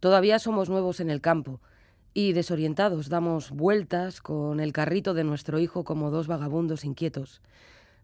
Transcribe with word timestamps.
Todavía 0.00 0.38
somos 0.38 0.70
nuevos 0.70 1.00
en 1.00 1.10
el 1.10 1.20
campo 1.20 1.60
y 2.14 2.32
desorientados 2.32 3.10
damos 3.10 3.50
vueltas 3.50 4.22
con 4.22 4.58
el 4.58 4.72
carrito 4.72 5.12
de 5.12 5.24
nuestro 5.24 5.58
hijo 5.58 5.84
como 5.84 6.10
dos 6.10 6.26
vagabundos 6.26 6.84
inquietos. 6.86 7.42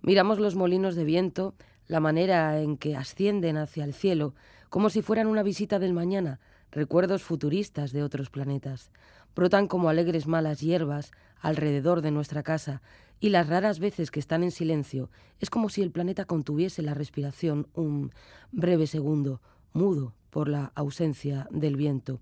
Miramos 0.02 0.38
los 0.38 0.54
molinos 0.54 0.94
de 0.94 1.04
viento, 1.04 1.54
la 1.88 2.00
manera 2.00 2.60
en 2.60 2.76
que 2.76 2.96
ascienden 2.96 3.56
hacia 3.56 3.84
el 3.84 3.94
cielo, 3.94 4.34
como 4.68 4.90
si 4.90 5.00
fueran 5.00 5.26
una 5.26 5.42
visita 5.42 5.78
del 5.78 5.94
mañana, 5.94 6.38
recuerdos 6.70 7.22
futuristas 7.22 7.92
de 7.92 8.02
otros 8.02 8.28
planetas. 8.28 8.90
Brotan 9.34 9.66
como 9.66 9.88
alegres 9.88 10.26
malas 10.26 10.60
hierbas 10.60 11.12
alrededor 11.40 12.02
de 12.02 12.10
nuestra 12.10 12.42
casa, 12.42 12.82
y 13.20 13.30
las 13.30 13.48
raras 13.48 13.78
veces 13.78 14.10
que 14.10 14.20
están 14.20 14.42
en 14.42 14.50
silencio 14.50 15.10
es 15.40 15.48
como 15.48 15.70
si 15.70 15.80
el 15.80 15.90
planeta 15.90 16.26
contuviese 16.26 16.82
la 16.82 16.92
respiración 16.92 17.68
un 17.74 18.12
breve 18.52 18.86
segundo, 18.86 19.40
mudo 19.76 20.14
por 20.30 20.48
la 20.48 20.72
ausencia 20.74 21.46
del 21.50 21.76
viento. 21.76 22.20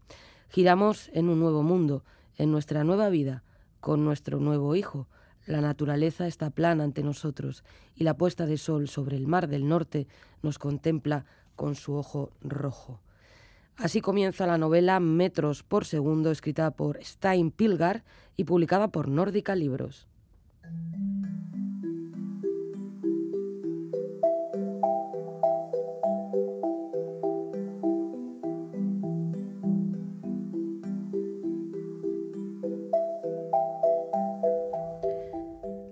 Giramos 0.50 1.11
en 1.14 1.29
un 1.29 1.41
nuevo 1.41 1.63
mundo, 1.63 2.04
en 2.36 2.50
nuestra 2.50 2.85
nueva 2.85 3.08
vida, 3.08 3.43
con 3.80 4.04
nuestro 4.04 4.39
nuevo 4.40 4.77
hijo. 4.77 5.08
La 5.46 5.61
naturaleza 5.61 6.27
está 6.27 6.50
plana 6.50 6.85
ante 6.85 7.03
nosotros 7.03 7.64
y 7.94 8.04
la 8.04 8.14
puesta 8.17 8.46
de 8.46 8.58
sol 8.58 8.89
sobre 8.89 9.17
el 9.17 9.27
mar 9.27 9.49
del 9.49 9.68
norte 9.68 10.07
nos 10.43 10.58
contempla 10.58 11.25
con 11.57 11.75
su 11.75 11.94
ojo 11.94 12.32
rojo. 12.40 13.00
Así 13.77 14.00
comienza 14.00 14.46
la 14.46 14.58
novela 14.58 15.00
Metros 15.00 15.63
por 15.63 15.85
segundo, 15.85 16.30
escrita 16.30 16.71
por 16.71 17.02
Stein 17.02 17.50
Pilgar 17.50 18.05
y 18.36 18.44
publicada 18.44 18.89
por 18.89 19.08
Nórdica 19.08 19.55
Libros. 19.55 20.07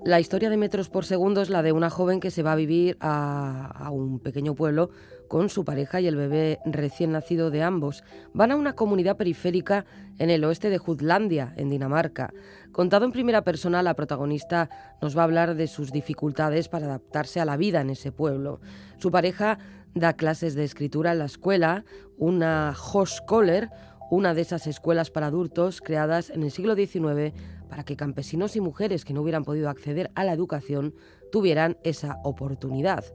La 0.05 0.19
historia 0.19 0.50
de 0.50 0.56
metros 0.56 0.89
por 0.89 1.05
segundo 1.05 1.42
es 1.42 1.48
la 1.48 1.62
de 1.62 1.70
una 1.70 1.89
joven 1.89 2.19
que 2.19 2.33
se 2.33 2.42
va 2.42 2.53
a 2.53 2.56
vivir 2.56 2.97
a, 3.00 3.89
un 3.92 4.19
pequeño 4.19 4.56
pueblo 4.56 4.91
con 5.28 5.48
su 5.48 5.64
pareja 5.64 6.00
y 6.00 6.08
el 6.08 6.17
bebé 6.17 6.58
recién 6.64 7.12
nacido 7.12 7.53
de 7.53 7.62
ambos. 7.62 8.03
Van 8.34 8.50
a 8.50 8.56
una 8.56 8.75
comunidad 8.75 9.17
periférica 9.17 9.84
en 10.19 10.28
el 10.28 10.42
oeste 10.42 10.70
de 10.70 10.78
Jutlandia, 10.78 11.55
en 11.56 11.70
Dinamarca. 11.70 12.34
Contado 12.73 13.05
en 13.05 13.12
primera 13.12 13.42
persona, 13.42 13.80
la 13.80 13.95
protagonista 13.95 14.69
nos 15.00 15.17
va 15.17 15.20
a 15.20 15.25
hablar 15.25 15.55
de 15.55 15.69
sus 15.69 15.92
dificultades 15.92 16.69
para 16.69 16.86
adaptarse 16.86 17.39
a 17.39 17.45
la 17.45 17.56
vida 17.56 17.80
en 17.80 17.91
ese 17.91 18.11
pueblo. 18.11 18.61
Su 18.98 19.12
pareja 19.12 19.58
da 19.95 20.14
clases 20.14 20.56
de 20.56 20.64
escritura 20.64 21.12
en 21.12 21.20
la 21.20 21.27
escuela, 21.27 21.84
una 22.17 22.75
Hochschule, 22.75 23.69
una 24.12 24.34
de 24.34 24.42
esas 24.42 24.66
escuelas 24.66 25.10
para 25.10 25.28
adultos 25.28 25.80
creadas 25.80 26.28
en 26.28 26.42
el 26.42 26.50
siglo 26.50 26.77
XIX 26.77 27.32
para 27.70 27.82
que 27.82 27.96
campesinos 27.96 28.56
y 28.56 28.60
mujeres 28.60 29.06
que 29.06 29.14
no 29.14 29.22
hubieran 29.22 29.42
podido 29.42 29.70
acceder 29.70 30.10
a 30.14 30.22
la 30.22 30.34
educación 30.34 30.94
tuvieran 31.30 31.78
esa 31.82 32.18
oportunidad. 32.22 33.06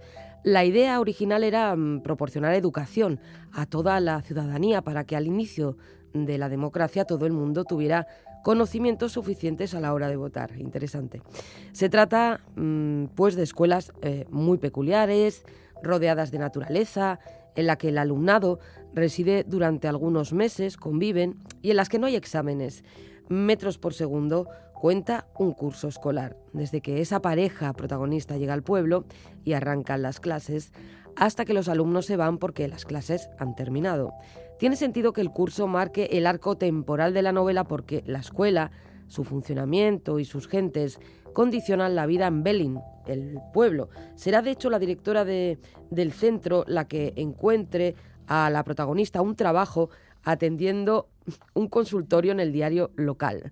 La 0.44 0.66
idea 0.66 1.00
original 1.00 1.44
era 1.44 1.76
mm, 1.76 2.02
proporcionar 2.02 2.56
educación 2.56 3.20
a 3.52 3.68
toda 3.68 4.00
la 4.00 4.24
ciudadanía 4.24 4.82
para 4.82 5.04
que 5.04 5.16
al 5.16 5.28
inicio 5.28 5.78
de 6.16 6.40
la 6.40 6.50
democracia 6.50 7.06
todo 7.06 7.28
el 7.28 7.32
mundo 7.32 7.64
tuviera 7.64 8.08
conocimientos 8.44 9.12
suficientes 9.12 9.76
a 9.76 9.80
la 9.80 9.94
hora 9.94 10.08
de 10.08 10.16
votar. 10.16 10.58
Interesante. 10.58 11.22
Se 11.74 11.90
trata, 11.90 12.42
mm, 12.56 13.10
pues, 13.14 13.36
de 13.36 13.44
escuelas 13.44 13.94
eh, 14.02 14.26
muy 14.32 14.58
peculiares, 14.58 15.44
rodeadas 15.84 16.32
de 16.32 16.40
naturaleza, 16.40 17.20
en 17.58 17.68
la 17.68 17.78
que 17.78 17.90
el 17.90 17.98
alumnado 17.98 18.60
reside 18.94 19.44
durante 19.44 19.90
algunos 19.90 20.32
meses, 20.32 20.78
conviven 20.78 21.36
y 21.62 21.72
en 21.72 21.76
las 21.76 21.90
que 21.90 22.00
no 22.00 22.08
hay 22.08 22.16
exámenes. 22.16 22.86
Metros 23.28 23.78
por 23.78 23.94
segundo 23.94 24.48
cuenta 24.74 25.28
un 25.38 25.54
curso 25.54 25.88
escolar, 25.88 26.38
desde 26.54 26.82
que 26.82 27.02
esa 27.02 27.22
pareja 27.22 27.74
protagonista 27.74 28.38
llega 28.38 28.54
al 28.54 28.64
pueblo 28.64 29.06
y 29.44 29.54
arrancan 29.54 30.04
las 30.04 30.20
clases 30.20 30.72
hasta 31.16 31.46
que 31.46 31.54
los 31.54 31.68
alumnos 31.68 32.06
se 32.06 32.16
van 32.16 32.38
porque 32.38 32.68
las 32.68 32.86
clases 32.86 33.30
han 33.40 33.56
terminado. 33.56 34.14
Tiene 34.60 34.76
sentido 34.76 35.14
que 35.14 35.22
el 35.22 35.32
curso 35.32 35.68
marque 35.68 36.10
el 36.12 36.28
arco 36.28 36.58
temporal 36.58 37.14
de 37.14 37.24
la 37.24 37.32
novela 37.32 37.64
porque 37.64 38.04
la 38.06 38.20
escuela, 38.20 38.72
su 39.08 39.24
funcionamiento 39.24 40.20
y 40.20 40.26
sus 40.26 40.48
gentes 40.48 41.00
condicionan 41.34 41.96
la 41.96 42.06
vida 42.06 42.28
en 42.28 42.44
Belling, 42.44 42.80
el 43.08 43.40
pueblo. 43.54 43.90
Será 44.16 44.42
de 44.42 44.52
hecho 44.52 44.70
la 44.70 44.80
directora 44.80 45.26
del 45.26 46.12
centro 46.14 46.64
la 46.68 46.88
que 46.88 47.14
encuentre 47.16 47.96
a 48.28 48.50
la 48.50 48.64
protagonista 48.64 49.22
un 49.22 49.36
trabajo 49.36 49.90
atendiendo 50.24 51.08
un 51.54 51.68
consultorio 51.68 52.32
en 52.32 52.40
el 52.40 52.52
diario 52.52 52.92
local. 52.96 53.52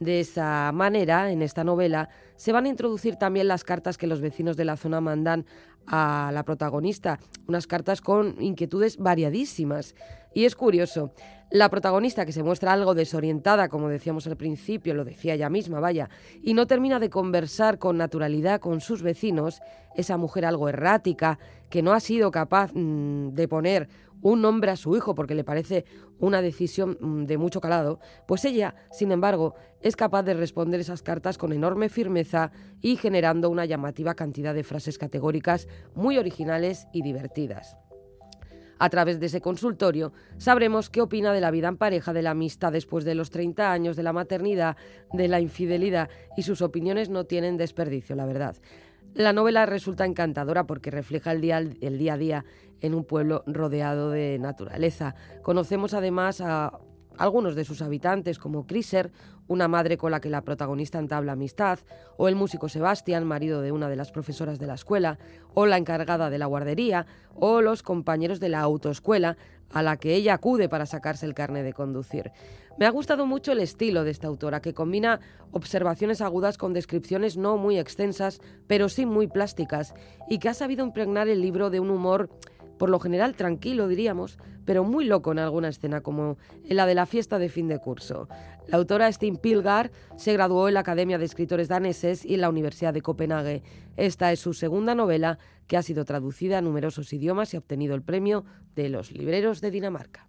De 0.00 0.20
esa 0.20 0.70
manera, 0.72 1.30
en 1.30 1.42
esta 1.42 1.64
novela, 1.64 2.08
se 2.36 2.52
van 2.52 2.64
a 2.64 2.68
introducir 2.68 3.16
también 3.16 3.48
las 3.48 3.64
cartas 3.64 3.96
que 3.96 4.06
los 4.06 4.20
vecinos 4.20 4.56
de 4.56 4.64
la 4.64 4.76
zona 4.76 5.00
mandan 5.00 5.46
a 5.86 6.30
la 6.32 6.44
protagonista, 6.44 7.20
unas 7.46 7.66
cartas 7.66 8.00
con 8.00 8.36
inquietudes 8.40 8.96
variadísimas. 8.96 9.94
Y 10.34 10.46
es 10.46 10.56
curioso, 10.56 11.12
la 11.50 11.68
protagonista 11.68 12.26
que 12.26 12.32
se 12.32 12.42
muestra 12.42 12.72
algo 12.72 12.94
desorientada, 12.94 13.68
como 13.68 13.88
decíamos 13.88 14.26
al 14.26 14.36
principio, 14.36 14.94
lo 14.94 15.04
decía 15.04 15.34
ella 15.34 15.50
misma, 15.50 15.78
vaya, 15.78 16.08
y 16.42 16.54
no 16.54 16.66
termina 16.66 16.98
de 16.98 17.10
conversar 17.10 17.78
con 17.78 17.96
naturalidad 17.96 18.60
con 18.60 18.80
sus 18.80 19.02
vecinos, 19.02 19.60
esa 19.94 20.16
mujer 20.16 20.44
algo 20.44 20.68
errática, 20.68 21.38
que 21.70 21.82
no 21.82 21.92
ha 21.92 22.00
sido 22.00 22.32
capaz 22.32 22.72
mm, 22.74 23.34
de 23.34 23.46
poner 23.46 23.88
un 24.24 24.40
nombre 24.40 24.70
a 24.70 24.76
su 24.76 24.96
hijo 24.96 25.14
porque 25.14 25.34
le 25.34 25.44
parece 25.44 25.84
una 26.18 26.40
decisión 26.40 26.96
mm, 26.98 27.24
de 27.26 27.36
mucho 27.38 27.60
calado, 27.60 28.00
pues 28.26 28.44
ella, 28.46 28.74
sin 28.90 29.12
embargo, 29.12 29.54
es 29.82 29.96
capaz 29.96 30.22
de 30.22 30.32
responder 30.32 30.80
esas 30.80 31.02
cartas 31.02 31.36
con 31.36 31.52
enorme 31.52 31.90
firmeza 31.90 32.50
y 32.80 32.96
generando 32.96 33.50
una 33.50 33.66
llamativa 33.66 34.14
cantidad 34.14 34.54
de 34.54 34.64
frases 34.64 34.96
categóricas 34.96 35.68
muy 35.94 36.16
originales 36.16 36.86
y 36.92 37.02
divertidas. 37.02 37.76
A 38.78 38.88
través 38.88 39.20
de 39.20 39.26
ese 39.26 39.42
consultorio 39.42 40.12
sabremos 40.38 40.88
qué 40.88 41.02
opina 41.02 41.32
de 41.32 41.42
la 41.42 41.50
vida 41.50 41.68
en 41.68 41.76
pareja, 41.76 42.14
de 42.14 42.22
la 42.22 42.30
amistad 42.30 42.72
después 42.72 43.04
de 43.04 43.14
los 43.14 43.30
30 43.30 43.70
años, 43.70 43.94
de 43.94 44.02
la 44.02 44.14
maternidad, 44.14 44.76
de 45.12 45.28
la 45.28 45.40
infidelidad 45.40 46.08
y 46.36 46.42
sus 46.42 46.62
opiniones 46.62 47.10
no 47.10 47.24
tienen 47.24 47.58
desperdicio, 47.58 48.16
la 48.16 48.24
verdad. 48.24 48.56
La 49.12 49.32
novela 49.32 49.66
resulta 49.66 50.04
encantadora 50.06 50.66
porque 50.66 50.90
refleja 50.90 51.32
el 51.32 51.40
día, 51.40 51.58
a 51.58 52.16
día 52.16 52.44
en 52.80 52.94
un 52.94 53.04
pueblo 53.04 53.44
rodeado 53.46 54.10
de 54.10 54.38
naturaleza. 54.38 55.14
Conocemos 55.42 55.94
además 55.94 56.40
a 56.40 56.80
algunos 57.18 57.54
de 57.54 57.64
sus 57.64 57.82
habitantes, 57.82 58.38
como 58.38 58.66
Kriser, 58.66 59.12
una 59.46 59.68
madre 59.68 59.96
con 59.96 60.10
la 60.10 60.20
que 60.20 60.30
la 60.30 60.42
protagonista 60.42 60.98
entabla 60.98 61.32
amistad, 61.32 61.78
o 62.16 62.28
el 62.28 62.34
músico 62.34 62.68
Sebastián, 62.68 63.26
marido 63.26 63.60
de 63.60 63.72
una 63.72 63.88
de 63.88 63.96
las 63.96 64.10
profesoras 64.10 64.58
de 64.58 64.66
la 64.66 64.74
escuela, 64.74 65.18
o 65.52 65.66
la 65.66 65.76
encargada 65.76 66.30
de 66.30 66.38
la 66.38 66.46
guardería, 66.46 67.06
o 67.34 67.60
los 67.60 67.82
compañeros 67.82 68.40
de 68.40 68.48
la 68.48 68.60
autoescuela 68.60 69.36
a 69.72 69.82
la 69.82 69.96
que 69.96 70.14
ella 70.14 70.34
acude 70.34 70.68
para 70.68 70.86
sacarse 70.86 71.26
el 71.26 71.34
carne 71.34 71.62
de 71.62 71.72
conducir. 71.72 72.30
Me 72.78 72.86
ha 72.86 72.90
gustado 72.90 73.26
mucho 73.26 73.52
el 73.52 73.60
estilo 73.60 74.04
de 74.04 74.10
esta 74.10 74.26
autora, 74.26 74.60
que 74.60 74.74
combina 74.74 75.20
observaciones 75.52 76.20
agudas 76.20 76.58
con 76.58 76.72
descripciones 76.72 77.36
no 77.36 77.56
muy 77.56 77.78
extensas, 77.78 78.40
pero 78.66 78.88
sí 78.88 79.06
muy 79.06 79.26
plásticas, 79.26 79.94
y 80.28 80.38
que 80.38 80.48
ha 80.48 80.54
sabido 80.54 80.84
impregnar 80.84 81.28
el 81.28 81.40
libro 81.40 81.70
de 81.70 81.80
un 81.80 81.90
humor 81.90 82.30
por 82.84 82.90
lo 82.90 83.00
general 83.00 83.34
tranquilo 83.34 83.88
diríamos, 83.88 84.36
pero 84.66 84.84
muy 84.84 85.06
loco 85.06 85.32
en 85.32 85.38
alguna 85.38 85.70
escena, 85.70 86.02
como 86.02 86.36
en 86.68 86.76
la 86.76 86.84
de 86.84 86.94
la 86.94 87.06
fiesta 87.06 87.38
de 87.38 87.48
fin 87.48 87.66
de 87.66 87.78
curso. 87.78 88.28
La 88.68 88.76
autora 88.76 89.10
Steen 89.10 89.38
Pilgar 89.38 89.90
se 90.18 90.34
graduó 90.34 90.68
en 90.68 90.74
la 90.74 90.80
Academia 90.80 91.16
de 91.16 91.24
Escritores 91.24 91.68
Daneses 91.68 92.26
y 92.26 92.34
en 92.34 92.42
la 92.42 92.50
Universidad 92.50 92.92
de 92.92 93.00
Copenhague. 93.00 93.62
Esta 93.96 94.32
es 94.32 94.40
su 94.40 94.52
segunda 94.52 94.94
novela, 94.94 95.38
que 95.66 95.78
ha 95.78 95.82
sido 95.82 96.04
traducida 96.04 96.58
a 96.58 96.60
numerosos 96.60 97.10
idiomas 97.14 97.54
y 97.54 97.56
ha 97.56 97.60
obtenido 97.60 97.94
el 97.94 98.02
premio 98.02 98.44
de 98.76 98.90
los 98.90 99.12
libreros 99.12 99.62
de 99.62 99.70
Dinamarca. 99.70 100.26